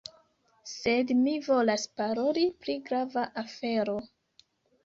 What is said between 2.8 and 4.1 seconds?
grava afero.